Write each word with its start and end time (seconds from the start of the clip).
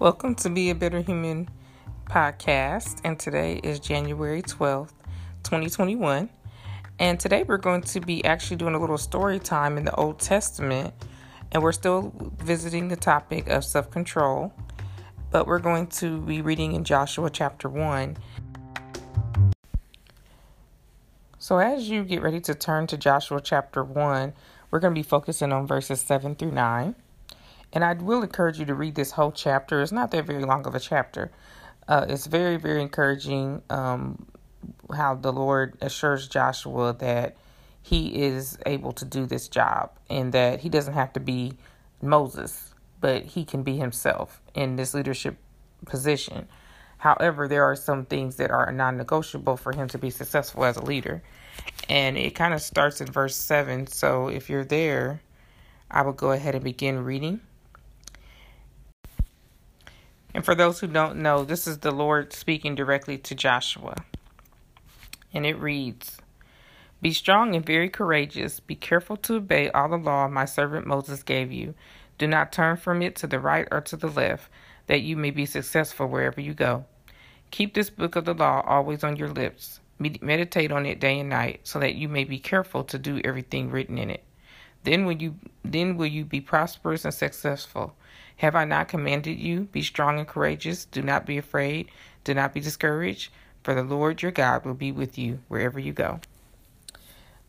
Welcome 0.00 0.36
to 0.36 0.48
Be 0.48 0.70
a 0.70 0.76
Better 0.76 1.00
Human 1.00 1.48
podcast, 2.04 3.00
and 3.02 3.18
today 3.18 3.58
is 3.64 3.80
January 3.80 4.42
12th, 4.42 4.92
2021. 5.42 6.30
And 7.00 7.18
today 7.18 7.42
we're 7.42 7.58
going 7.58 7.82
to 7.82 8.00
be 8.00 8.24
actually 8.24 8.58
doing 8.58 8.76
a 8.76 8.80
little 8.80 8.96
story 8.96 9.40
time 9.40 9.76
in 9.76 9.84
the 9.84 9.94
Old 9.96 10.20
Testament, 10.20 10.94
and 11.50 11.64
we're 11.64 11.72
still 11.72 12.12
visiting 12.38 12.86
the 12.86 12.94
topic 12.94 13.48
of 13.48 13.64
self 13.64 13.90
control, 13.90 14.52
but 15.32 15.48
we're 15.48 15.58
going 15.58 15.88
to 15.88 16.20
be 16.20 16.42
reading 16.42 16.74
in 16.74 16.84
Joshua 16.84 17.28
chapter 17.28 17.68
1. 17.68 18.18
So, 21.40 21.58
as 21.58 21.90
you 21.90 22.04
get 22.04 22.22
ready 22.22 22.38
to 22.42 22.54
turn 22.54 22.86
to 22.86 22.96
Joshua 22.96 23.40
chapter 23.40 23.82
1, 23.82 24.32
we're 24.70 24.78
going 24.78 24.94
to 24.94 24.98
be 24.98 25.02
focusing 25.02 25.52
on 25.52 25.66
verses 25.66 26.00
7 26.00 26.36
through 26.36 26.52
9. 26.52 26.94
And 27.72 27.84
I 27.84 27.92
will 27.94 28.22
encourage 28.22 28.58
you 28.58 28.64
to 28.66 28.74
read 28.74 28.94
this 28.94 29.10
whole 29.10 29.32
chapter. 29.32 29.82
It's 29.82 29.92
not 29.92 30.10
that 30.12 30.26
very 30.26 30.44
long 30.44 30.66
of 30.66 30.74
a 30.74 30.80
chapter. 30.80 31.30
Uh, 31.86 32.06
it's 32.08 32.26
very, 32.26 32.56
very 32.56 32.82
encouraging 32.82 33.62
um, 33.70 34.26
how 34.94 35.14
the 35.14 35.32
Lord 35.32 35.76
assures 35.80 36.28
Joshua 36.28 36.94
that 37.00 37.36
he 37.82 38.22
is 38.22 38.58
able 38.66 38.92
to 38.92 39.04
do 39.04 39.26
this 39.26 39.48
job 39.48 39.90
and 40.10 40.32
that 40.32 40.60
he 40.60 40.68
doesn't 40.68 40.94
have 40.94 41.12
to 41.14 41.20
be 41.20 41.54
Moses, 42.02 42.74
but 43.00 43.24
he 43.24 43.44
can 43.44 43.62
be 43.62 43.76
himself 43.76 44.42
in 44.54 44.76
this 44.76 44.94
leadership 44.94 45.36
position. 45.86 46.48
However, 46.98 47.48
there 47.48 47.64
are 47.64 47.76
some 47.76 48.04
things 48.04 48.36
that 48.36 48.50
are 48.50 48.70
non 48.72 48.96
negotiable 48.96 49.56
for 49.56 49.72
him 49.72 49.88
to 49.88 49.98
be 49.98 50.10
successful 50.10 50.64
as 50.64 50.76
a 50.76 50.84
leader. 50.84 51.22
And 51.88 52.18
it 52.18 52.34
kind 52.34 52.52
of 52.52 52.60
starts 52.60 53.00
in 53.00 53.06
verse 53.06 53.36
7. 53.36 53.86
So 53.86 54.28
if 54.28 54.50
you're 54.50 54.64
there, 54.64 55.22
I 55.90 56.02
will 56.02 56.12
go 56.12 56.32
ahead 56.32 56.54
and 56.54 56.64
begin 56.64 57.04
reading. 57.04 57.40
And 60.34 60.44
for 60.44 60.54
those 60.54 60.80
who 60.80 60.86
don't 60.86 61.16
know, 61.16 61.44
this 61.44 61.66
is 61.66 61.78
the 61.78 61.90
Lord 61.90 62.32
speaking 62.32 62.74
directly 62.74 63.18
to 63.18 63.34
Joshua. 63.34 63.96
And 65.32 65.46
it 65.46 65.58
reads 65.58 66.18
Be 67.00 67.12
strong 67.12 67.54
and 67.54 67.64
very 67.64 67.88
courageous. 67.88 68.60
Be 68.60 68.74
careful 68.74 69.16
to 69.18 69.36
obey 69.36 69.70
all 69.70 69.88
the 69.88 69.96
law 69.96 70.28
my 70.28 70.44
servant 70.44 70.86
Moses 70.86 71.22
gave 71.22 71.50
you. 71.50 71.74
Do 72.18 72.26
not 72.26 72.52
turn 72.52 72.76
from 72.76 73.02
it 73.02 73.16
to 73.16 73.26
the 73.26 73.38
right 73.38 73.66
or 73.70 73.80
to 73.82 73.96
the 73.96 74.08
left, 74.08 74.50
that 74.86 75.02
you 75.02 75.16
may 75.16 75.30
be 75.30 75.46
successful 75.46 76.08
wherever 76.08 76.40
you 76.40 76.54
go. 76.54 76.84
Keep 77.50 77.74
this 77.74 77.90
book 77.90 78.16
of 78.16 78.24
the 78.24 78.34
law 78.34 78.62
always 78.66 79.04
on 79.04 79.16
your 79.16 79.28
lips. 79.28 79.80
Meditate 79.98 80.70
on 80.70 80.86
it 80.86 81.00
day 81.00 81.18
and 81.18 81.28
night, 81.28 81.60
so 81.64 81.78
that 81.78 81.94
you 81.94 82.08
may 82.08 82.24
be 82.24 82.38
careful 82.38 82.84
to 82.84 82.98
do 82.98 83.20
everything 83.24 83.70
written 83.70 83.98
in 83.98 84.10
it. 84.10 84.22
Then 84.84 85.06
will 85.06 85.16
you 85.16 85.34
then 85.64 85.96
will 85.96 86.06
you 86.06 86.24
be 86.24 86.40
prosperous 86.40 87.04
and 87.04 87.12
successful. 87.12 87.94
Have 88.38 88.54
I 88.54 88.64
not 88.64 88.86
commanded 88.86 89.38
you? 89.38 89.62
Be 89.64 89.82
strong 89.82 90.18
and 90.18 90.26
courageous. 90.26 90.84
Do 90.86 91.02
not 91.02 91.26
be 91.26 91.38
afraid. 91.38 91.90
Do 92.22 92.34
not 92.34 92.54
be 92.54 92.60
discouraged, 92.60 93.32
for 93.64 93.74
the 93.74 93.82
Lord 93.82 94.22
your 94.22 94.30
God 94.30 94.64
will 94.64 94.74
be 94.74 94.92
with 94.92 95.18
you 95.18 95.40
wherever 95.48 95.78
you 95.78 95.92
go. 95.92 96.20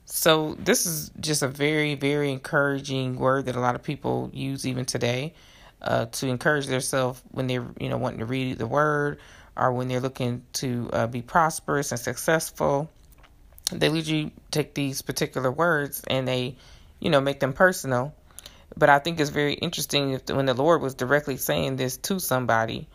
So, 0.05 0.55
this 0.57 0.87
is 0.87 1.11
just 1.19 1.43
a 1.43 1.47
very, 1.47 1.93
very 1.93 2.31
encouraging 2.31 3.19
word 3.19 3.45
that 3.45 3.55
a 3.55 3.59
lot 3.59 3.75
of 3.75 3.83
people 3.83 4.31
use 4.33 4.65
even 4.65 4.85
today 4.85 5.35
uh, 5.79 6.05
to 6.05 6.27
encourage 6.27 6.65
themselves 6.65 7.21
when 7.29 7.45
they're, 7.45 7.67
you 7.79 7.89
know, 7.89 7.97
wanting 7.97 8.19
to 8.19 8.25
read 8.25 8.57
the 8.57 8.65
word 8.65 9.19
or 9.55 9.71
when 9.71 9.89
they're 9.89 9.99
looking 9.99 10.43
to 10.53 10.89
uh, 10.91 11.05
be 11.05 11.21
prosperous 11.21 11.91
and 11.91 11.99
successful. 11.99 12.89
They 13.71 13.91
usually 13.91 14.33
take 14.49 14.73
these 14.73 15.03
particular 15.03 15.51
words 15.51 16.03
and 16.07 16.27
they, 16.27 16.55
you 16.99 17.11
know, 17.11 17.21
make 17.21 17.39
them 17.39 17.53
personal 17.53 18.15
but 18.79 18.89
I 18.89 18.99
think 18.99 19.19
it's 19.19 19.29
very 19.29 19.53
interesting 19.53 20.11
if 20.11 20.29
when 20.29 20.45
the 20.45 20.53
Lord 20.53 20.81
was 20.81 20.95
directly 20.95 21.35
saying 21.35 21.75
this 21.75 21.97
to 21.97 22.19
somebody 22.19 22.87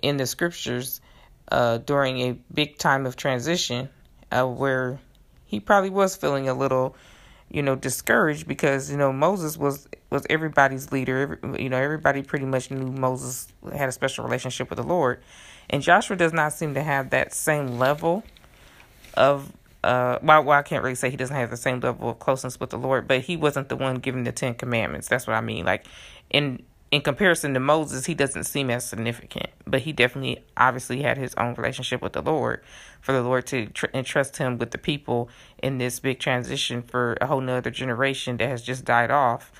in 0.00 0.16
the 0.16 0.26
scriptures 0.26 1.00
uh, 1.50 1.78
during 1.78 2.20
a 2.20 2.38
big 2.54 2.78
time 2.78 3.06
of 3.06 3.16
transition, 3.16 3.88
uh, 4.30 4.46
where 4.46 5.00
he 5.44 5.58
probably 5.58 5.90
was 5.90 6.14
feeling 6.14 6.48
a 6.48 6.54
little, 6.54 6.96
you 7.50 7.62
know, 7.62 7.74
discouraged 7.74 8.46
because 8.46 8.90
you 8.90 8.96
know 8.96 9.12
Moses 9.12 9.56
was 9.56 9.88
was 10.10 10.24
everybody's 10.30 10.92
leader. 10.92 11.18
Every, 11.42 11.62
you 11.64 11.68
know, 11.68 11.76
everybody 11.76 12.22
pretty 12.22 12.46
much 12.46 12.70
knew 12.70 12.86
Moses 12.86 13.48
had 13.74 13.88
a 13.88 13.92
special 13.92 14.24
relationship 14.24 14.70
with 14.70 14.76
the 14.76 14.84
Lord, 14.84 15.20
and 15.68 15.82
Joshua 15.82 16.16
does 16.16 16.32
not 16.32 16.52
seem 16.52 16.74
to 16.74 16.82
have 16.82 17.10
that 17.10 17.34
same 17.34 17.78
level 17.78 18.22
of 19.14 19.52
uh 19.84 20.18
well, 20.22 20.44
well, 20.44 20.58
I 20.58 20.62
can't 20.62 20.82
really 20.82 20.94
say 20.94 21.10
he 21.10 21.16
doesn't 21.16 21.34
have 21.34 21.50
the 21.50 21.56
same 21.56 21.80
level 21.80 22.10
of 22.10 22.18
closeness 22.18 22.58
with 22.60 22.70
the 22.70 22.78
Lord, 22.78 23.08
but 23.08 23.22
he 23.22 23.36
wasn't 23.36 23.68
the 23.68 23.76
one 23.76 23.96
giving 23.96 24.24
the 24.24 24.32
Ten 24.32 24.54
Commandments. 24.54 25.08
That's 25.08 25.26
what 25.26 25.34
I 25.34 25.40
mean. 25.40 25.64
Like 25.64 25.86
in 26.30 26.62
in 26.90 27.00
comparison 27.00 27.54
to 27.54 27.60
Moses, 27.60 28.04
he 28.04 28.14
doesn't 28.14 28.44
seem 28.44 28.68
as 28.70 28.86
significant, 28.86 29.48
but 29.66 29.80
he 29.80 29.92
definitely 29.92 30.44
obviously 30.58 31.00
had 31.00 31.16
his 31.16 31.34
own 31.36 31.54
relationship 31.54 32.02
with 32.02 32.12
the 32.12 32.20
Lord. 32.20 32.62
For 33.00 33.12
the 33.12 33.22
Lord 33.22 33.46
to 33.46 33.66
tr- 33.66 33.86
entrust 33.94 34.36
him 34.36 34.58
with 34.58 34.72
the 34.72 34.78
people 34.78 35.30
in 35.62 35.78
this 35.78 35.98
big 36.00 36.20
transition 36.20 36.82
for 36.82 37.16
a 37.20 37.26
whole 37.26 37.40
nother 37.40 37.70
generation 37.70 38.36
that 38.36 38.48
has 38.48 38.62
just 38.62 38.84
died 38.84 39.10
off, 39.10 39.50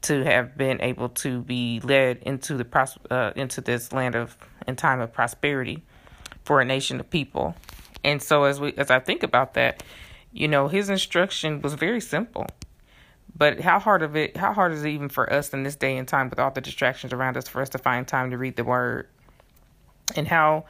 to 0.00 0.24
have 0.24 0.56
been 0.56 0.80
able 0.80 1.08
to 1.08 1.42
be 1.42 1.80
led 1.80 2.18
into 2.22 2.56
the 2.56 2.64
pros- 2.64 2.98
uh, 3.10 3.32
into 3.36 3.60
this 3.60 3.92
land 3.92 4.14
of 4.14 4.36
in 4.66 4.76
time 4.76 5.00
of 5.00 5.12
prosperity 5.12 5.82
for 6.44 6.60
a 6.60 6.64
nation 6.64 6.98
of 6.98 7.10
people. 7.10 7.54
And 8.04 8.22
so 8.22 8.44
as 8.44 8.60
we 8.60 8.74
as 8.76 8.90
I 8.90 9.00
think 9.00 9.22
about 9.22 9.54
that, 9.54 9.82
you 10.32 10.48
know, 10.48 10.68
his 10.68 10.90
instruction 10.90 11.62
was 11.62 11.74
very 11.74 12.00
simple. 12.00 12.46
But 13.34 13.60
how 13.60 13.78
hard 13.78 14.02
of 14.02 14.16
it 14.16 14.36
how 14.36 14.52
hard 14.52 14.72
is 14.72 14.84
it 14.84 14.90
even 14.90 15.08
for 15.08 15.32
us 15.32 15.52
in 15.52 15.62
this 15.62 15.76
day 15.76 15.96
and 15.96 16.06
time 16.06 16.28
with 16.28 16.38
all 16.38 16.50
the 16.50 16.60
distractions 16.60 17.12
around 17.12 17.36
us 17.36 17.48
for 17.48 17.62
us 17.62 17.70
to 17.70 17.78
find 17.78 18.06
time 18.06 18.30
to 18.30 18.38
read 18.38 18.56
the 18.56 18.64
word? 18.64 19.08
And 20.16 20.28
how 20.28 20.66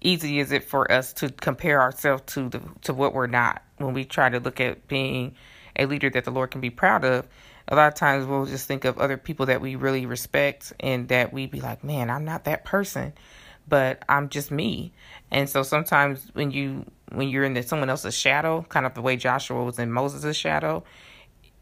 easy 0.00 0.40
is 0.40 0.50
it 0.52 0.64
for 0.64 0.90
us 0.90 1.12
to 1.14 1.30
compare 1.30 1.80
ourselves 1.80 2.22
to 2.34 2.48
the 2.48 2.60
to 2.82 2.94
what 2.94 3.14
we're 3.14 3.26
not 3.26 3.62
when 3.76 3.94
we 3.94 4.04
try 4.04 4.28
to 4.28 4.40
look 4.40 4.60
at 4.60 4.88
being 4.88 5.34
a 5.76 5.86
leader 5.86 6.10
that 6.10 6.24
the 6.24 6.30
Lord 6.30 6.50
can 6.50 6.60
be 6.60 6.70
proud 6.70 7.04
of? 7.04 7.26
A 7.68 7.76
lot 7.76 7.86
of 7.86 7.94
times 7.94 8.26
we'll 8.26 8.46
just 8.46 8.66
think 8.66 8.84
of 8.84 8.98
other 8.98 9.16
people 9.16 9.46
that 9.46 9.60
we 9.60 9.76
really 9.76 10.04
respect 10.06 10.72
and 10.80 11.06
that 11.08 11.32
we'd 11.32 11.52
be 11.52 11.60
like, 11.60 11.84
man, 11.84 12.10
I'm 12.10 12.24
not 12.24 12.44
that 12.44 12.64
person 12.64 13.12
but 13.70 14.02
I'm 14.08 14.28
just 14.28 14.50
me. 14.50 14.92
And 15.30 15.48
so 15.48 15.62
sometimes 15.62 16.28
when 16.34 16.50
you 16.50 16.84
when 17.12 17.28
you're 17.28 17.44
in 17.44 17.54
the, 17.54 17.62
someone 17.62 17.88
else's 17.88 18.14
shadow, 18.14 18.64
kind 18.68 18.84
of 18.84 18.94
the 18.94 19.00
way 19.00 19.16
Joshua 19.16 19.64
was 19.64 19.78
in 19.78 19.90
Moses' 19.90 20.36
shadow, 20.36 20.84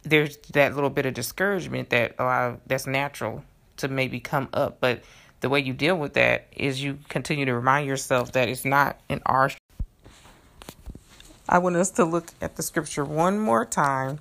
there's 0.03 0.37
that 0.53 0.75
little 0.75 0.91
bit 0.91 1.07
of 1.07 1.15
discouragement 1.15 1.91
that 1.91 2.19
uh, 2.19 2.57
that's 2.67 2.87
natural 2.87 3.45
to 3.77 3.89
maybe 3.89 4.21
come 4.21 4.49
up. 4.53 4.81
But 4.81 5.03
the 5.41 5.49
way 5.49 5.61
you 5.61 5.73
deal 5.73 5.97
with 5.97 6.15
that 6.15 6.49
is 6.57 6.83
you 6.83 6.99
continue 7.09 7.45
to 7.45 7.55
remind 7.55 7.87
yourself 7.87 8.33
that 8.33 8.49
it's 8.49 8.65
not 8.65 8.99
in 9.09 9.21
our. 9.25 9.51
I 11.49 11.59
want 11.59 11.77
us 11.77 11.91
to 11.93 12.05
look 12.05 12.29
at 12.43 12.57
the 12.57 12.63
scripture 12.63 13.05
one 13.05 13.39
more 13.39 13.65
time, 13.65 14.21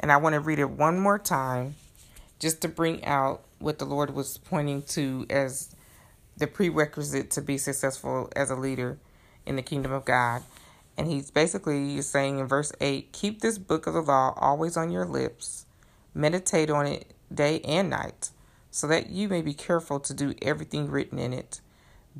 and 0.00 0.10
I 0.12 0.16
want 0.16 0.34
to 0.34 0.40
read 0.40 0.58
it 0.58 0.68
one 0.68 0.98
more 0.98 1.18
time, 1.18 1.76
just 2.38 2.60
to 2.62 2.68
bring 2.68 3.04
out 3.04 3.42
what 3.58 3.78
the 3.78 3.86
Lord 3.86 4.14
was 4.14 4.38
pointing 4.38 4.82
to 4.82 5.26
as 5.30 5.74
the 6.38 6.46
prerequisite 6.46 7.30
to 7.32 7.42
be 7.42 7.58
successful 7.58 8.30
as 8.36 8.50
a 8.50 8.56
leader 8.56 8.98
in 9.44 9.56
the 9.56 9.62
kingdom 9.62 9.92
of 9.92 10.04
God. 10.04 10.42
And 10.96 11.06
he's 11.06 11.30
basically 11.30 12.00
saying 12.02 12.38
in 12.38 12.46
verse 12.46 12.72
8 12.80 13.12
keep 13.12 13.40
this 13.40 13.58
book 13.58 13.86
of 13.86 13.94
the 13.94 14.02
law 14.02 14.34
always 14.36 14.76
on 14.76 14.90
your 14.90 15.04
lips, 15.04 15.66
meditate 16.14 16.70
on 16.70 16.86
it 16.86 17.12
day 17.32 17.60
and 17.60 17.90
night, 17.90 18.30
so 18.70 18.86
that 18.86 19.10
you 19.10 19.28
may 19.28 19.42
be 19.42 19.54
careful 19.54 20.00
to 20.00 20.14
do 20.14 20.34
everything 20.42 20.90
written 20.90 21.18
in 21.18 21.32
it. 21.32 21.60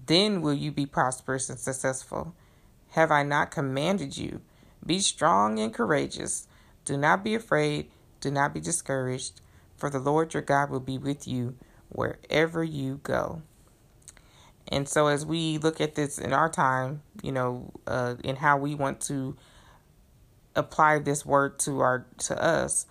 Then 0.06 0.42
will 0.42 0.54
you 0.54 0.70
be 0.70 0.86
prosperous 0.86 1.48
and 1.48 1.58
successful. 1.58 2.34
Have 2.90 3.10
I 3.10 3.22
not 3.22 3.50
commanded 3.50 4.16
you? 4.16 4.40
Be 4.84 5.00
strong 5.00 5.58
and 5.58 5.74
courageous. 5.74 6.46
Do 6.84 6.96
not 6.96 7.24
be 7.24 7.34
afraid. 7.34 7.90
Do 8.20 8.30
not 8.30 8.54
be 8.54 8.60
discouraged, 8.60 9.40
for 9.76 9.90
the 9.90 9.98
Lord 9.98 10.34
your 10.34 10.42
God 10.42 10.70
will 10.70 10.80
be 10.80 10.98
with 10.98 11.26
you 11.28 11.56
wherever 11.88 12.64
you 12.64 13.00
go. 13.02 13.42
And 14.70 14.88
so, 14.88 15.06
as 15.06 15.24
we 15.24 15.58
look 15.58 15.80
at 15.80 15.94
this 15.94 16.18
in 16.18 16.32
our 16.32 16.48
time, 16.48 17.02
you 17.22 17.32
know, 17.32 17.72
uh, 17.86 18.16
in 18.22 18.36
how 18.36 18.58
we 18.58 18.74
want 18.74 19.00
to 19.02 19.36
apply 20.54 20.98
this 20.98 21.24
word 21.24 21.58
to 21.60 21.80
our 21.80 22.06
to 22.18 22.42
us, 22.42 22.86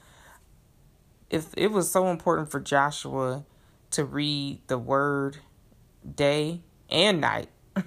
if 1.30 1.54
it 1.56 1.72
was 1.72 1.92
so 1.92 2.08
important 2.08 2.50
for 2.50 2.60
Joshua 2.60 3.46
to 3.92 4.06
read 4.06 4.62
the 4.68 4.78
word 4.78 5.38
day 6.16 6.62
and 6.90 7.22
night, 7.22 7.50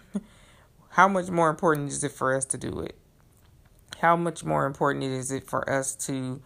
how 0.90 1.08
much 1.08 1.28
more 1.28 1.50
important 1.50 1.90
is 1.90 2.04
it 2.04 2.12
for 2.12 2.34
us 2.34 2.44
to 2.46 2.58
do 2.58 2.80
it? 2.80 2.96
How 3.98 4.16
much 4.16 4.44
more 4.44 4.66
important 4.66 5.04
is 5.04 5.32
it 5.32 5.46
for 5.46 5.68
us 5.68 5.94
to 6.06 6.40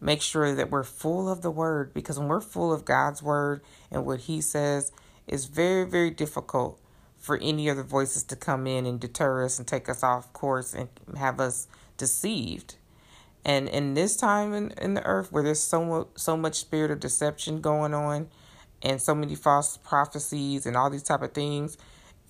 make 0.00 0.22
sure 0.22 0.54
that 0.54 0.70
we're 0.70 0.84
full 0.84 1.28
of 1.28 1.42
the 1.42 1.50
word? 1.50 1.92
Because 1.92 2.18
when 2.18 2.28
we're 2.28 2.40
full 2.40 2.72
of 2.72 2.84
God's 2.84 3.22
word 3.22 3.60
and 3.90 4.06
what 4.06 4.20
He 4.20 4.40
says, 4.40 4.92
it's 5.26 5.46
very, 5.46 5.84
very 5.84 6.10
difficult 6.10 6.80
for 7.16 7.38
any 7.38 7.68
other 7.68 7.82
voices 7.82 8.22
to 8.24 8.36
come 8.36 8.66
in 8.66 8.86
and 8.86 9.00
deter 9.00 9.44
us 9.44 9.58
and 9.58 9.66
take 9.66 9.88
us 9.88 10.02
off 10.02 10.32
course 10.32 10.74
and 10.74 10.88
have 11.16 11.40
us 11.40 11.66
deceived. 11.96 12.76
And 13.44 13.68
in 13.68 13.94
this 13.94 14.16
time 14.16 14.52
in, 14.52 14.72
in 14.72 14.94
the 14.94 15.04
earth 15.04 15.32
where 15.32 15.42
there's 15.42 15.60
so 15.60 15.84
much, 15.84 16.08
so 16.16 16.36
much 16.36 16.56
spirit 16.56 16.90
of 16.90 17.00
deception 17.00 17.60
going 17.60 17.94
on, 17.94 18.28
and 18.82 19.00
so 19.00 19.14
many 19.14 19.34
false 19.34 19.76
prophecies 19.78 20.66
and 20.66 20.76
all 20.76 20.90
these 20.90 21.02
type 21.02 21.22
of 21.22 21.32
things, 21.32 21.76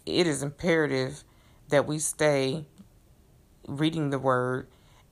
it 0.05 0.27
is 0.27 0.43
imperative 0.43 1.25
that 1.69 1.87
we 1.87 1.99
stay 1.99 2.65
reading 3.67 4.11
the 4.11 4.19
word 4.19 4.69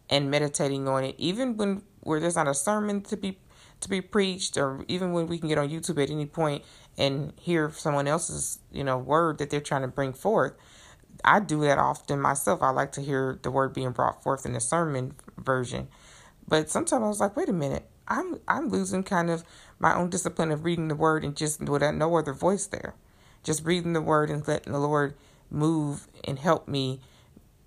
and 0.08 0.30
meditating 0.30 0.86
on 0.86 1.04
it, 1.04 1.14
even 1.18 1.56
when 1.56 1.82
where 2.00 2.20
there's 2.20 2.36
not 2.36 2.46
a 2.46 2.54
sermon 2.54 3.00
to 3.02 3.16
be 3.16 3.38
to 3.80 3.88
be 3.88 4.00
preached, 4.00 4.56
or 4.56 4.84
even 4.88 5.12
when 5.12 5.26
we 5.26 5.38
can 5.38 5.48
get 5.48 5.58
on 5.58 5.68
YouTube 5.68 6.02
at 6.02 6.10
any 6.10 6.26
point 6.26 6.62
and 6.96 7.32
hear 7.40 7.70
someone 7.70 8.06
else's 8.06 8.58
you 8.72 8.84
know 8.84 8.98
word 8.98 9.38
that 9.38 9.50
they're 9.50 9.60
trying 9.60 9.82
to 9.82 9.88
bring 9.88 10.12
forth. 10.12 10.54
I 11.24 11.40
do 11.40 11.60
that 11.62 11.78
often 11.78 12.20
myself. 12.20 12.62
I 12.62 12.70
like 12.70 12.92
to 12.92 13.00
hear 13.00 13.38
the 13.42 13.50
word 13.50 13.72
being 13.72 13.92
brought 13.92 14.22
forth 14.22 14.44
in 14.44 14.52
the 14.52 14.60
sermon 14.60 15.14
version. 15.38 15.88
But 16.46 16.68
sometimes 16.70 17.02
I 17.02 17.08
was 17.08 17.20
like, 17.20 17.36
wait 17.36 17.48
a 17.48 17.52
minute, 17.52 17.88
I'm 18.08 18.40
I'm 18.46 18.68
losing 18.68 19.02
kind 19.02 19.30
of 19.30 19.44
my 19.78 19.94
own 19.94 20.10
discipline 20.10 20.50
of 20.50 20.64
reading 20.64 20.88
the 20.88 20.94
word 20.94 21.24
and 21.24 21.36
just 21.36 21.60
without 21.60 21.94
no 21.94 22.16
other 22.16 22.32
voice 22.32 22.66
there. 22.66 22.94
Just 23.42 23.64
reading 23.64 23.92
the 23.92 24.02
word 24.02 24.30
and 24.30 24.46
letting 24.46 24.72
the 24.72 24.78
Lord 24.78 25.14
move 25.50 26.08
and 26.24 26.38
help 26.38 26.68
me 26.68 27.00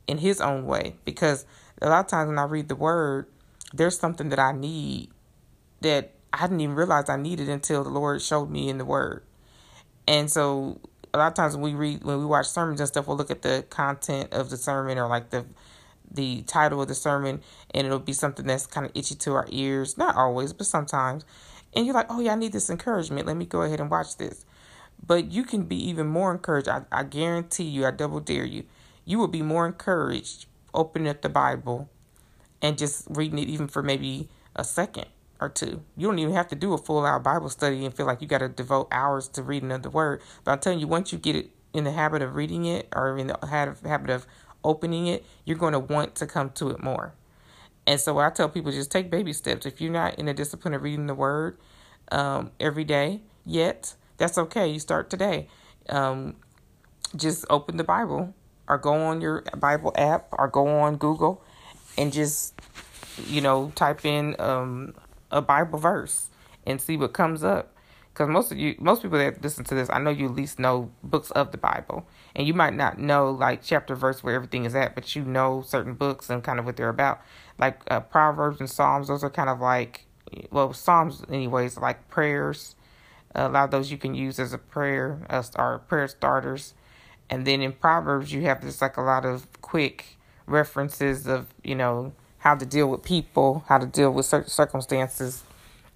in 0.08 0.20
his 0.20 0.42
own 0.42 0.66
way. 0.66 0.96
Because 1.06 1.46
a 1.82 1.90
lot 1.90 2.06
of 2.06 2.08
times 2.08 2.30
when 2.30 2.40
I 2.40 2.44
read 2.44 2.68
the 2.68 2.76
word, 2.76 3.28
there's 3.74 4.00
something 4.00 4.30
that 4.30 4.40
I 4.40 4.52
need 4.52 5.10
that 5.82 6.14
I 6.38 6.42
didn't 6.42 6.62
even 6.62 6.76
realize 6.76 7.10
I 7.10 7.18
needed 7.18 7.50
until 7.50 7.84
the 7.84 7.90
Lord 7.90 8.22
showed 8.22 8.50
me 8.50 8.70
in 8.70 8.78
the 8.78 8.86
word. 8.86 9.24
And 10.08 10.30
so 10.32 10.80
a 11.14 11.18
lot 11.18 11.28
of 11.28 11.34
times 11.34 11.56
when 11.56 11.64
we 11.64 11.74
read 11.74 12.04
when 12.04 12.20
we 12.20 12.26
watch 12.26 12.48
sermons 12.48 12.80
and 12.80 12.88
stuff, 12.88 13.08
we'll 13.08 13.18
look 13.18 13.32
at 13.32 13.42
the 13.42 13.66
content 13.70 14.34
of 14.34 14.50
the 14.50 14.58
sermon 14.58 14.98
or 14.98 15.08
like 15.08 15.32
the 15.32 15.46
the 16.10 16.44
title 16.44 16.82
of 16.82 16.88
the 16.88 16.96
sermon 16.96 17.42
and 17.72 17.86
it'll 17.86 18.00
be 18.00 18.14
something 18.14 18.48
that's 18.48 18.66
kind 18.66 18.86
of 18.86 18.92
itchy 18.96 19.16
to 19.16 19.34
our 19.34 19.48
ears. 19.50 19.98
Not 19.98 20.16
always, 20.16 20.54
but 20.54 20.68
sometimes. 20.68 21.26
And 21.76 21.86
you're 21.86 21.96
like, 21.96 22.08
oh 22.10 22.20
yeah, 22.20 22.34
I 22.34 22.36
need 22.36 22.54
this 22.54 22.70
encouragement. 22.70 23.26
Let 23.26 23.36
me 23.36 23.46
go 23.46 23.64
ahead 23.64 23.80
and 23.80 23.90
watch 23.90 24.18
this. 24.18 24.46
But 25.06 25.32
you 25.32 25.44
can 25.44 25.64
be 25.64 25.90
even 25.90 26.08
more 26.08 26.32
encouraged. 26.32 26.70
I, 26.70 26.84
I 26.92 27.04
guarantee 27.04 27.66
you, 27.66 27.86
I 27.86 27.92
double 27.92 28.20
dare 28.20 28.46
you. 28.46 28.64
You 29.06 29.20
will 29.20 29.28
be 29.28 29.42
more 29.42 29.66
encouraged 29.66 30.46
opening 30.74 31.08
up 31.08 31.22
the 31.22 31.30
Bible 31.30 31.90
and 32.62 32.78
just 32.78 33.06
reading 33.10 33.40
it 33.40 33.48
even 33.48 33.68
for 33.68 33.84
maybe 33.84 34.30
a 34.56 34.64
second 34.64 35.08
or 35.40 35.50
two. 35.50 35.84
You 35.96 36.08
don't 36.08 36.20
even 36.20 36.34
have 36.34 36.48
to 36.50 36.56
do 36.56 36.74
a 36.74 36.78
full 36.78 37.06
out 37.06 37.24
Bible 37.24 37.50
study 37.50 37.86
and 37.86 37.94
feel 37.94 38.06
like 38.06 38.22
you 38.22 38.28
got 38.28 38.40
to 38.40 38.50
devote 38.50 38.88
hours 38.92 39.28
to 39.30 39.44
reading 39.44 39.72
of 39.72 39.84
the 39.84 39.90
Word. 39.90 40.22
But 40.44 40.52
I'm 40.52 40.60
telling 40.60 40.80
you, 40.80 40.88
once 40.88 41.12
you 41.12 41.18
get 41.18 41.36
it 41.36 41.52
in 41.74 41.84
the 41.84 41.92
habit 41.92 42.22
of 42.22 42.36
reading 42.36 42.66
it 42.66 42.88
or 42.94 43.18
in 43.18 43.28
the 43.28 43.38
habit 43.84 44.10
of 44.10 44.26
opening 44.64 45.08
it, 45.08 45.26
you're 45.46 45.58
going 45.58 45.74
to 45.74 45.80
want 45.80 46.16
to 46.16 46.26
come 46.26 46.50
to 46.52 46.70
it 46.70 46.82
more. 46.82 47.14
And 47.86 48.00
so 48.00 48.18
I 48.18 48.30
tell 48.30 48.50
people 48.50 48.72
just 48.72 48.92
take 48.92 49.10
baby 49.10 49.32
steps. 49.32 49.66
If 49.66 49.80
you're 49.80 49.92
not 49.92 50.20
in 50.20 50.28
a 50.28 50.34
discipline 50.34 50.74
of 50.74 50.82
reading 50.82 51.08
the 51.08 51.16
word 51.16 51.58
um, 52.12 52.52
every 52.60 52.84
day 52.84 53.22
yet, 53.46 53.96
that's 54.18 54.38
okay. 54.38 54.68
You 54.68 54.80
start 54.80 55.10
today. 55.10 55.48
Um, 55.88 56.36
just 57.16 57.46
open 57.50 57.78
the 57.78 57.86
Bible 57.86 58.34
or 58.68 58.78
go 58.78 58.94
on 58.94 59.22
your 59.22 59.44
Bible 59.58 59.94
app 59.96 60.28
or 60.34 60.50
go 60.50 60.68
on 60.68 60.98
Google 60.98 61.42
and 61.98 62.12
just, 62.12 62.54
you 63.26 63.40
know, 63.40 63.72
type 63.76 64.06
in 64.06 64.36
um, 64.40 64.94
a 65.32 65.42
Bible 65.42 65.80
verse 65.80 66.30
and 66.66 66.82
see 66.82 66.98
what 66.98 67.14
comes 67.14 67.44
up 67.44 67.74
because 68.18 68.32
most 68.32 68.52
of 68.52 68.58
you, 68.58 68.74
most 68.80 69.04
people 69.04 69.20
that 69.20 69.44
listen 69.44 69.64
to 69.66 69.76
this, 69.76 69.92
I 69.92 70.00
know 70.00 70.10
you 70.10 70.26
at 70.26 70.34
least 70.34 70.58
know 70.58 70.90
books 71.04 71.30
of 71.32 71.52
the 71.52 71.58
Bible, 71.60 72.08
and 72.36 72.48
you 72.48 72.54
might 72.56 72.74
not 72.74 72.98
know 72.98 73.30
like 73.30 73.62
chapter 73.62 73.94
verse 73.94 74.24
where 74.24 74.34
everything 74.34 74.66
is 74.66 74.74
at, 74.74 74.96
but 74.96 75.16
you 75.16 75.22
know 75.22 75.62
certain 75.62 75.94
books 75.94 76.28
and 76.28 76.44
kind 76.44 76.58
of 76.58 76.66
what 76.66 76.78
they're 76.78 76.90
about. 76.90 77.22
Like 77.60 77.80
uh, 77.92 78.00
Proverbs 78.00 78.60
and 78.60 78.68
Psalms, 78.68 79.10
those 79.10 79.24
are 79.24 79.30
kind 79.30 79.50
of 79.50 79.60
like, 79.60 80.08
well, 80.50 80.74
Psalms 80.74 81.22
anyways, 81.30 81.78
like 81.78 82.10
prayers. 82.10 82.76
a 83.36 83.50
lot 83.50 83.66
of 83.66 83.72
those 83.72 83.92
you 83.92 84.00
can 84.00 84.16
use 84.16 84.40
as 84.40 84.52
a 84.52 84.58
prayer, 84.58 85.20
as 85.30 85.52
our 85.56 85.78
prayer 85.78 86.08
starters, 86.08 86.74
and 87.30 87.46
then 87.46 87.62
in 87.62 87.72
Proverbs 87.72 88.34
you 88.34 88.42
have 88.42 88.62
just 88.62 88.82
like 88.82 88.98
a 88.98 89.02
lot 89.02 89.26
of 89.26 89.46
quick 89.62 90.18
references 90.48 91.28
of 91.28 91.54
you 91.64 91.76
know 91.76 92.14
how 92.40 92.56
to 92.56 92.66
deal 92.66 92.88
with 92.88 93.04
people, 93.04 93.64
how 93.68 93.78
to 93.78 93.86
deal 93.86 94.12
with 94.12 94.26
certain 94.26 94.50
circumstances 94.50 95.44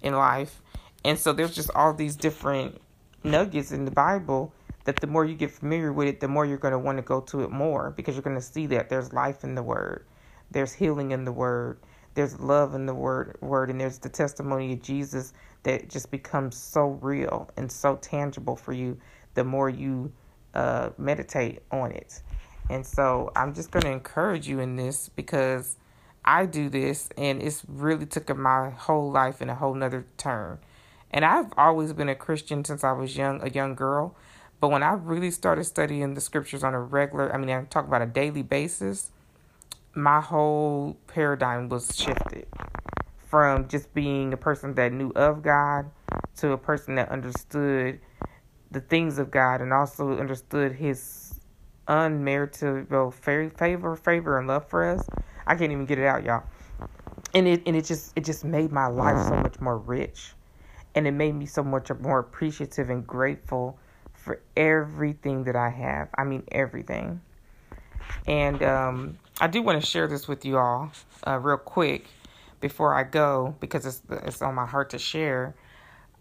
in 0.02 0.14
life 0.14 0.60
and 1.04 1.18
so 1.18 1.32
there's 1.32 1.54
just 1.54 1.70
all 1.74 1.94
these 1.94 2.16
different 2.16 2.80
nuggets 3.24 3.72
in 3.72 3.84
the 3.84 3.90
Bible 3.90 4.52
that 4.84 4.96
the 4.98 5.06
more 5.06 5.24
you 5.24 5.34
get 5.34 5.50
familiar 5.50 5.92
with 5.92 6.08
it, 6.08 6.20
the 6.20 6.28
more 6.28 6.44
you're 6.46 6.58
going 6.58 6.72
to 6.72 6.78
want 6.78 6.98
to 6.98 7.02
go 7.02 7.20
to 7.20 7.42
it 7.42 7.50
more 7.50 7.90
because 7.90 8.14
you're 8.14 8.22
going 8.22 8.36
to 8.36 8.42
see 8.42 8.66
that 8.66 8.88
there's 8.88 9.12
life 9.12 9.44
in 9.44 9.54
the 9.54 9.62
word. 9.62 10.04
There's 10.50 10.72
healing 10.72 11.12
in 11.12 11.24
the 11.24 11.32
word. 11.32 11.78
There's 12.14 12.38
love 12.40 12.74
in 12.74 12.86
the 12.86 12.94
word 12.94 13.38
word 13.40 13.70
and 13.70 13.80
there's 13.80 13.98
the 13.98 14.08
testimony 14.08 14.74
of 14.74 14.82
Jesus 14.82 15.32
that 15.64 15.88
just 15.88 16.10
becomes 16.10 16.56
so 16.56 16.98
real 17.00 17.50
and 17.56 17.70
so 17.72 17.96
tangible 17.96 18.56
for 18.56 18.72
you 18.72 18.98
the 19.34 19.44
more 19.44 19.70
you 19.70 20.12
uh, 20.54 20.90
meditate 20.98 21.60
on 21.70 21.92
it. 21.92 22.22
And 22.68 22.86
so 22.86 23.32
I'm 23.34 23.54
just 23.54 23.70
going 23.70 23.84
to 23.84 23.90
encourage 23.92 24.46
you 24.48 24.60
in 24.60 24.76
this 24.76 25.08
because 25.08 25.78
I 26.24 26.46
do 26.46 26.68
this 26.68 27.08
and 27.16 27.42
it's 27.42 27.64
really 27.66 28.06
took 28.06 28.34
my 28.36 28.70
whole 28.70 29.10
life 29.10 29.42
in 29.42 29.50
a 29.50 29.54
whole 29.54 29.74
nother 29.74 30.06
turn. 30.16 30.58
And 31.10 31.24
I've 31.24 31.52
always 31.56 31.92
been 31.92 32.08
a 32.08 32.14
Christian 32.14 32.64
since 32.64 32.84
I 32.84 32.92
was 32.92 33.16
young, 33.16 33.42
a 33.42 33.50
young 33.50 33.74
girl. 33.74 34.14
But 34.60 34.70
when 34.70 34.82
I 34.82 34.92
really 34.92 35.30
started 35.30 35.64
studying 35.64 36.14
the 36.14 36.20
scriptures 36.20 36.62
on 36.62 36.72
a 36.72 36.80
regular, 36.80 37.34
I 37.34 37.38
mean, 37.38 37.50
I 37.50 37.64
talk 37.64 37.86
about 37.86 38.00
a 38.00 38.06
daily 38.06 38.42
basis, 38.42 39.10
my 39.94 40.20
whole 40.20 40.96
paradigm 41.06 41.68
was 41.68 41.96
shifted 41.96 42.46
from 43.26 43.68
just 43.68 43.92
being 43.92 44.32
a 44.32 44.36
person 44.36 44.74
that 44.74 44.92
knew 44.92 45.10
of 45.16 45.42
God 45.42 45.90
to 46.36 46.52
a 46.52 46.58
person 46.58 46.94
that 46.94 47.08
understood 47.08 48.00
the 48.70 48.80
things 48.80 49.18
of 49.18 49.30
God 49.30 49.60
and 49.60 49.72
also 49.72 50.18
understood 50.18 50.72
His 50.72 51.40
unmerited 51.88 52.88
favor, 53.14 53.96
favor, 53.96 54.38
and 54.38 54.48
love 54.48 54.68
for 54.68 54.88
us. 54.88 55.06
I 55.46 55.54
can't 55.54 55.72
even 55.72 55.86
get 55.86 55.98
it 55.98 56.06
out, 56.06 56.24
y'all. 56.24 56.44
And 57.34 57.48
it 57.48 57.62
and 57.66 57.76
it 57.76 57.84
just 57.84 58.12
it 58.16 58.24
just 58.24 58.44
made 58.44 58.72
my 58.72 58.86
life 58.86 59.26
so 59.28 59.36
much 59.36 59.60
more 59.60 59.78
rich 59.78 60.34
and 60.94 61.06
it 61.06 61.12
made 61.12 61.34
me 61.34 61.46
so 61.46 61.62
much 61.62 61.90
more 62.00 62.18
appreciative 62.18 62.90
and 62.90 63.06
grateful 63.06 63.78
for 64.12 64.40
everything 64.56 65.44
that 65.44 65.56
I 65.56 65.70
have. 65.70 66.08
I 66.16 66.24
mean, 66.24 66.44
everything. 66.52 67.20
And 68.26 68.62
um, 68.62 69.18
I 69.40 69.46
do 69.46 69.62
want 69.62 69.80
to 69.80 69.86
share 69.86 70.06
this 70.06 70.28
with 70.28 70.44
you 70.44 70.58
all 70.58 70.92
uh, 71.26 71.38
real 71.38 71.56
quick 71.56 72.06
before 72.60 72.94
I 72.94 73.04
go 73.04 73.54
because 73.60 73.86
it's 73.86 74.02
it's 74.10 74.42
on 74.42 74.54
my 74.54 74.66
heart 74.66 74.90
to 74.90 74.98
share. 74.98 75.54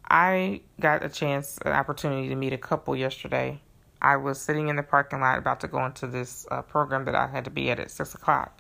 I 0.10 0.62
got 0.80 1.04
a 1.04 1.10
chance, 1.10 1.58
an 1.64 1.72
opportunity 1.72 2.30
to 2.30 2.36
meet 2.36 2.54
a 2.54 2.58
couple 2.58 2.96
yesterday. 2.96 3.62
I 4.02 4.18
was 4.18 4.42
sitting 4.42 4.68
in 4.68 4.76
the 4.76 4.84
parking 4.84 5.22
lot 5.22 5.38
about 5.38 5.60
to 5.60 5.68
go 5.68 5.86
into 5.86 6.08
this 6.08 6.48
uh, 6.50 6.64
program 6.64 7.06
that 7.06 7.16
I 7.16 7.28
had 7.28 7.46
to 7.46 7.52
be 7.52 7.70
at 7.70 7.80
at 7.80 7.92
six 7.92 8.16
o'clock, 8.16 8.60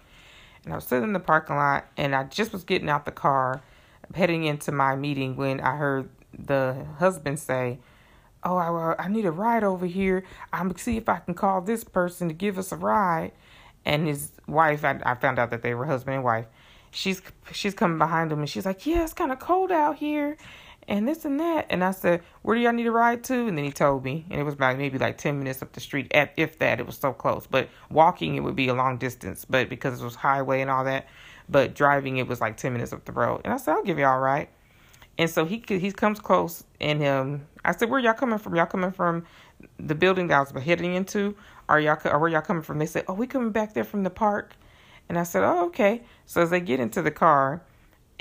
and 0.63 0.73
I 0.73 0.75
was 0.75 0.85
sitting 0.85 1.05
in 1.05 1.13
the 1.13 1.19
parking 1.19 1.55
lot, 1.55 1.85
and 1.97 2.15
I 2.15 2.23
just 2.25 2.53
was 2.53 2.63
getting 2.63 2.89
out 2.89 3.05
the 3.05 3.11
car 3.11 3.61
heading 4.13 4.43
into 4.43 4.71
my 4.71 4.95
meeting 4.95 5.35
when 5.35 5.59
I 5.59 5.77
heard 5.77 6.09
the 6.37 6.85
husband 6.99 7.39
say, 7.39 7.79
"Oh, 8.43 8.57
I, 8.57 8.95
I 9.03 9.07
need 9.07 9.25
a 9.25 9.31
ride 9.31 9.63
over 9.63 9.85
here. 9.85 10.23
I'm 10.53 10.67
gonna 10.67 10.79
see 10.79 10.97
if 10.97 11.09
I 11.09 11.17
can 11.17 11.33
call 11.33 11.61
this 11.61 11.83
person 11.83 12.27
to 12.27 12.33
give 12.33 12.57
us 12.57 12.71
a 12.71 12.77
ride." 12.77 13.31
And 13.85 14.07
his 14.07 14.31
wife, 14.47 14.85
I, 14.85 14.99
I 15.03 15.15
found 15.15 15.39
out 15.39 15.49
that 15.49 15.63
they 15.63 15.73
were 15.73 15.85
husband 15.85 16.15
and 16.15 16.23
wife. 16.23 16.45
She's 16.91 17.21
she's 17.51 17.73
coming 17.73 17.97
behind 17.97 18.31
him 18.31 18.39
and 18.39 18.49
she's 18.49 18.65
like, 18.65 18.85
"Yeah, 18.85 19.03
it's 19.03 19.13
kind 19.13 19.31
of 19.31 19.39
cold 19.39 19.71
out 19.71 19.97
here." 19.97 20.37
And 20.91 21.07
this 21.07 21.23
and 21.23 21.39
that. 21.39 21.67
And 21.69 21.85
I 21.85 21.91
said, 21.91 22.21
Where 22.41 22.55
do 22.55 22.61
y'all 22.61 22.73
need 22.73 22.85
a 22.85 22.91
ride 22.91 23.23
to? 23.25 23.47
And 23.47 23.57
then 23.57 23.63
he 23.63 23.71
told 23.71 24.03
me. 24.03 24.25
And 24.29 24.41
it 24.41 24.43
was 24.43 24.55
about 24.55 24.77
maybe 24.77 24.97
like 24.97 25.17
10 25.17 25.39
minutes 25.39 25.61
up 25.61 25.71
the 25.71 25.79
street, 25.79 26.11
at, 26.13 26.33
if 26.35 26.59
that. 26.59 26.81
It 26.81 26.85
was 26.85 26.97
so 26.97 27.13
close. 27.13 27.47
But 27.49 27.69
walking, 27.89 28.35
it 28.35 28.41
would 28.41 28.57
be 28.57 28.67
a 28.67 28.73
long 28.73 28.97
distance. 28.97 29.45
But 29.45 29.69
because 29.69 30.01
it 30.01 30.03
was 30.03 30.15
highway 30.15 30.59
and 30.59 30.69
all 30.69 30.83
that, 30.83 31.07
but 31.47 31.73
driving 31.75 32.17
it 32.17 32.27
was 32.27 32.41
like 32.41 32.57
10 32.57 32.73
minutes 32.73 32.91
up 32.91 33.05
the 33.05 33.13
road. 33.13 33.41
And 33.45 33.53
I 33.53 33.57
said, 33.57 33.71
I'll 33.71 33.83
give 33.83 33.97
you 33.97 34.05
all 34.05 34.19
right. 34.19 34.49
And 35.17 35.29
so 35.29 35.45
he 35.45 35.63
he 35.67 35.91
comes 35.91 36.19
close 36.19 36.63
and 36.79 37.03
um 37.05 37.41
I 37.63 37.71
said, 37.73 37.89
Where 37.89 37.99
y'all 37.99 38.13
coming 38.13 38.39
from? 38.39 38.55
Y'all 38.55 38.65
coming 38.65 38.91
from 38.91 39.25
the 39.79 39.95
building 39.95 40.27
that 40.27 40.35
I 40.35 40.39
was 40.39 40.63
heading 40.63 40.95
into? 40.95 41.35
Are 41.69 41.79
y'all 41.79 41.97
or 42.05 42.19
where 42.19 42.29
y'all 42.29 42.41
coming 42.41 42.63
from? 42.63 42.79
They 42.79 42.85
said, 42.85 43.05
Oh, 43.07 43.13
we 43.13 43.27
coming 43.27 43.51
back 43.51 43.73
there 43.73 43.85
from 43.85 44.03
the 44.03 44.09
park. 44.09 44.55
And 45.07 45.17
I 45.17 45.23
said, 45.23 45.43
Oh, 45.43 45.67
okay. 45.67 46.03
So 46.25 46.41
as 46.41 46.49
they 46.49 46.59
get 46.59 46.81
into 46.81 47.01
the 47.01 47.11
car, 47.11 47.61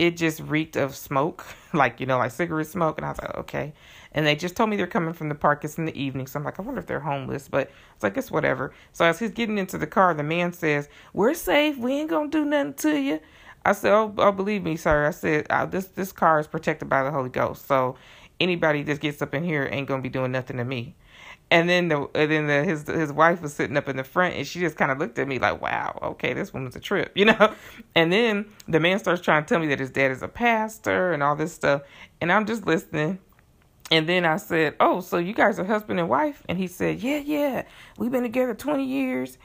it 0.00 0.16
just 0.16 0.40
reeked 0.40 0.76
of 0.76 0.96
smoke, 0.96 1.44
like, 1.74 2.00
you 2.00 2.06
know, 2.06 2.16
like 2.16 2.30
cigarette 2.30 2.66
smoke. 2.66 2.96
And 2.96 3.04
I 3.04 3.10
was 3.10 3.18
like, 3.18 3.36
okay. 3.36 3.74
And 4.12 4.26
they 4.26 4.34
just 4.34 4.56
told 4.56 4.70
me 4.70 4.76
they're 4.76 4.86
coming 4.86 5.12
from 5.12 5.28
the 5.28 5.34
park. 5.34 5.62
It's 5.62 5.76
in 5.76 5.84
the 5.84 6.00
evening. 6.00 6.26
So 6.26 6.38
I'm 6.38 6.44
like, 6.44 6.58
I 6.58 6.62
wonder 6.62 6.80
if 6.80 6.86
they're 6.86 7.00
homeless. 7.00 7.48
But 7.48 7.70
it's 7.94 8.02
like, 8.02 8.16
it's 8.16 8.30
whatever. 8.30 8.72
So 8.92 9.04
as 9.04 9.18
he's 9.18 9.30
getting 9.30 9.58
into 9.58 9.76
the 9.76 9.86
car, 9.86 10.14
the 10.14 10.22
man 10.22 10.54
says, 10.54 10.88
We're 11.12 11.34
safe. 11.34 11.76
We 11.76 11.92
ain't 11.92 12.08
going 12.08 12.30
to 12.30 12.38
do 12.38 12.44
nothing 12.46 12.74
to 12.74 12.98
you. 12.98 13.20
I 13.62 13.72
said, 13.72 13.92
oh, 13.92 14.14
oh, 14.16 14.32
believe 14.32 14.62
me, 14.62 14.76
sir. 14.76 15.06
I 15.06 15.10
said, 15.10 15.46
uh, 15.50 15.66
this 15.66 15.88
this 15.88 16.12
car 16.12 16.40
is 16.40 16.46
protected 16.46 16.88
by 16.88 17.02
the 17.02 17.10
Holy 17.10 17.28
Ghost. 17.28 17.66
So 17.68 17.96
anybody 18.40 18.82
that 18.84 19.00
gets 19.00 19.20
up 19.20 19.34
in 19.34 19.44
here 19.44 19.68
ain't 19.70 19.86
going 19.86 20.00
to 20.00 20.02
be 20.02 20.08
doing 20.08 20.32
nothing 20.32 20.56
to 20.56 20.64
me. 20.64 20.94
And 21.50 21.68
then 21.68 21.88
the 21.88 22.08
and 22.14 22.30
then 22.30 22.46
the, 22.46 22.64
his 22.64 22.86
his 22.86 23.12
wife 23.12 23.42
was 23.42 23.52
sitting 23.52 23.76
up 23.76 23.88
in 23.88 23.96
the 23.96 24.04
front, 24.04 24.36
and 24.36 24.46
she 24.46 24.60
just 24.60 24.76
kind 24.76 24.92
of 24.92 24.98
looked 24.98 25.18
at 25.18 25.26
me 25.26 25.38
like, 25.40 25.60
"Wow, 25.60 25.98
okay, 26.02 26.32
this 26.32 26.54
woman's 26.54 26.76
a 26.76 26.80
trip," 26.80 27.12
you 27.16 27.24
know. 27.24 27.54
And 27.94 28.12
then 28.12 28.46
the 28.68 28.78
man 28.78 28.98
starts 29.00 29.20
trying 29.20 29.44
to 29.44 29.48
tell 29.48 29.58
me 29.58 29.66
that 29.68 29.80
his 29.80 29.90
dad 29.90 30.12
is 30.12 30.22
a 30.22 30.28
pastor 30.28 31.12
and 31.12 31.22
all 31.22 31.34
this 31.34 31.52
stuff, 31.52 31.82
and 32.20 32.30
I'm 32.30 32.46
just 32.46 32.66
listening. 32.66 33.18
And 33.90 34.08
then 34.08 34.24
I 34.24 34.36
said, 34.36 34.76
"Oh, 34.78 35.00
so 35.00 35.18
you 35.18 35.32
guys 35.32 35.58
are 35.58 35.64
husband 35.64 35.98
and 35.98 36.08
wife?" 36.08 36.44
And 36.48 36.56
he 36.56 36.68
said, 36.68 37.00
"Yeah, 37.00 37.18
yeah. 37.18 37.64
We've 37.98 38.12
been 38.12 38.22
together 38.22 38.54
20 38.54 38.84
years 38.84 39.36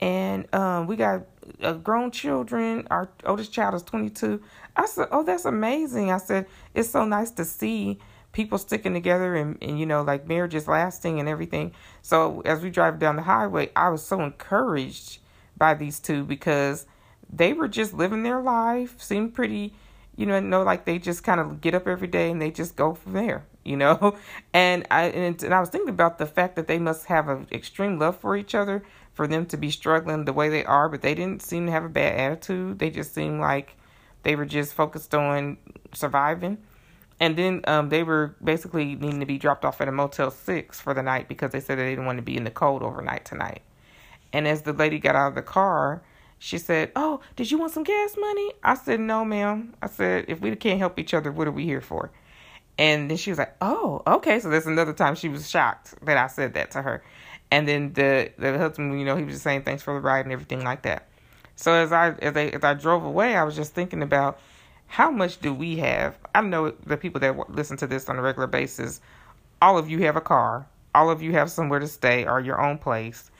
and 0.00 0.52
um, 0.54 0.86
we 0.86 0.94
got 0.94 1.22
uh, 1.60 1.72
grown 1.72 2.12
children. 2.12 2.86
Our 2.90 3.10
oldest 3.24 3.52
child 3.52 3.74
is 3.74 3.82
22." 3.82 4.40
I 4.76 4.86
said, 4.86 5.08
"Oh, 5.10 5.24
that's 5.24 5.44
amazing." 5.44 6.12
I 6.12 6.18
said, 6.18 6.46
"It's 6.74 6.90
so 6.90 7.04
nice 7.04 7.32
to 7.32 7.44
see 7.44 7.98
people 8.32 8.58
sticking 8.58 8.94
together 8.94 9.34
and, 9.34 9.58
and 9.62 9.78
you 9.78 9.86
know, 9.86 10.02
like 10.02 10.28
marriages 10.28 10.68
lasting 10.68 11.20
and 11.20 11.28
everything." 11.28 11.72
So, 12.02 12.42
as 12.44 12.62
we 12.62 12.70
drive 12.70 12.98
down 12.98 13.16
the 13.16 13.22
highway, 13.22 13.70
I 13.76 13.88
was 13.88 14.04
so 14.04 14.20
encouraged 14.22 15.18
by 15.56 15.74
these 15.74 16.00
two 16.00 16.24
because 16.24 16.86
they 17.30 17.52
were 17.52 17.68
just 17.68 17.94
living 17.94 18.22
their 18.22 18.40
life, 18.40 19.00
seemed 19.00 19.34
pretty 19.34 19.74
you 20.18 20.26
know, 20.26 20.40
know 20.40 20.64
like 20.64 20.84
they 20.84 20.98
just 20.98 21.22
kind 21.22 21.40
of 21.40 21.60
get 21.60 21.74
up 21.74 21.86
every 21.86 22.08
day 22.08 22.30
and 22.30 22.42
they 22.42 22.50
just 22.50 22.74
go 22.74 22.92
from 22.92 23.12
there, 23.12 23.46
you 23.64 23.76
know. 23.76 24.16
And 24.52 24.84
I 24.90 25.04
and, 25.04 25.40
and 25.42 25.54
I 25.54 25.60
was 25.60 25.68
thinking 25.68 25.88
about 25.88 26.18
the 26.18 26.26
fact 26.26 26.56
that 26.56 26.66
they 26.66 26.78
must 26.78 27.06
have 27.06 27.28
an 27.28 27.46
extreme 27.52 27.98
love 27.98 28.18
for 28.18 28.36
each 28.36 28.54
other 28.54 28.82
for 29.12 29.28
them 29.28 29.46
to 29.46 29.56
be 29.56 29.70
struggling 29.70 30.24
the 30.24 30.32
way 30.32 30.48
they 30.48 30.64
are, 30.64 30.88
but 30.88 31.02
they 31.02 31.14
didn't 31.14 31.42
seem 31.42 31.66
to 31.66 31.72
have 31.72 31.84
a 31.84 31.88
bad 31.88 32.18
attitude. 32.18 32.80
They 32.80 32.90
just 32.90 33.14
seemed 33.14 33.40
like 33.40 33.76
they 34.24 34.34
were 34.34 34.44
just 34.44 34.74
focused 34.74 35.14
on 35.14 35.58
surviving. 35.94 36.58
And 37.20 37.36
then 37.36 37.62
um, 37.66 37.88
they 37.88 38.02
were 38.02 38.36
basically 38.42 38.94
needing 38.94 39.20
to 39.20 39.26
be 39.26 39.38
dropped 39.38 39.64
off 39.64 39.80
at 39.80 39.88
a 39.88 39.92
Motel 39.92 40.30
6 40.30 40.80
for 40.80 40.94
the 40.94 41.02
night 41.02 41.28
because 41.28 41.50
they 41.50 41.60
said 41.60 41.78
they 41.78 41.90
didn't 41.90 42.06
want 42.06 42.18
to 42.18 42.22
be 42.22 42.36
in 42.36 42.44
the 42.44 42.50
cold 42.50 42.82
overnight 42.82 43.24
tonight. 43.24 43.62
And 44.32 44.46
as 44.46 44.62
the 44.62 44.72
lady 44.72 44.98
got 44.98 45.16
out 45.16 45.28
of 45.28 45.34
the 45.34 45.42
car, 45.42 46.02
she 46.38 46.58
said, 46.58 46.92
Oh, 46.94 47.20
did 47.34 47.50
you 47.50 47.58
want 47.58 47.72
some 47.72 47.82
gas 47.82 48.14
money? 48.16 48.52
I 48.62 48.74
said, 48.74 49.00
No, 49.00 49.24
ma'am. 49.24 49.74
I 49.82 49.88
said, 49.88 50.26
If 50.28 50.40
we 50.40 50.54
can't 50.54 50.78
help 50.78 50.98
each 50.98 51.14
other, 51.14 51.32
what 51.32 51.48
are 51.48 51.52
we 51.52 51.64
here 51.64 51.80
for? 51.80 52.12
And 52.78 53.10
then 53.10 53.16
she 53.16 53.30
was 53.30 53.38
like, 53.38 53.56
Oh, 53.60 54.02
okay. 54.06 54.38
So 54.38 54.48
that's 54.50 54.66
another 54.66 54.92
time 54.92 55.16
she 55.16 55.28
was 55.28 55.50
shocked 55.50 55.94
that 56.04 56.16
I 56.16 56.28
said 56.28 56.54
that 56.54 56.70
to 56.72 56.82
her. 56.82 57.02
And 57.50 57.66
then 57.66 57.92
the 57.94 58.30
the 58.38 58.58
husband, 58.58 58.98
you 58.98 59.04
know, 59.06 59.16
he 59.16 59.24
was 59.24 59.34
just 59.34 59.44
saying 59.44 59.62
thanks 59.62 59.82
for 59.82 59.94
the 59.94 60.00
ride 60.00 60.26
and 60.26 60.32
everything 60.32 60.62
like 60.62 60.82
that. 60.82 61.08
So 61.56 61.72
as 61.72 61.90
I 61.90 62.10
as 62.10 62.36
I 62.36 62.44
as 62.48 62.62
I 62.62 62.74
drove 62.74 63.04
away, 63.04 63.34
I 63.34 63.42
was 63.42 63.56
just 63.56 63.74
thinking 63.74 64.02
about 64.02 64.38
how 64.88 65.10
much 65.10 65.40
do 65.40 65.54
we 65.54 65.76
have? 65.76 66.18
I 66.34 66.40
know 66.40 66.70
the 66.86 66.96
people 66.96 67.20
that 67.20 67.50
listen 67.50 67.76
to 67.76 67.86
this 67.86 68.08
on 68.08 68.18
a 68.18 68.22
regular 68.22 68.48
basis, 68.48 69.00
all 69.62 69.78
of 69.78 69.88
you 69.88 70.00
have 70.00 70.16
a 70.16 70.20
car, 70.20 70.66
all 70.94 71.10
of 71.10 71.22
you 71.22 71.32
have 71.32 71.50
somewhere 71.50 71.78
to 71.78 71.86
stay 71.86 72.26
or 72.26 72.40
your 72.40 72.60
own 72.60 72.78
place, 72.78 73.30